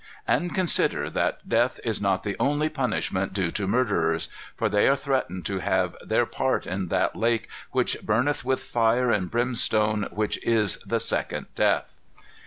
[0.27, 4.95] "And consider that death is not the only punishment due to murderers; for they are
[4.95, 10.43] threatened to have 'their part in that lake which burneth with fire and brimstone, which
[10.43, 11.93] is the second death.